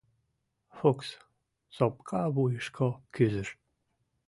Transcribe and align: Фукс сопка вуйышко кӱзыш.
Фукс 0.75 1.07
сопка 1.75 2.21
вуйышко 2.33 2.89
кӱзыш. 3.13 3.49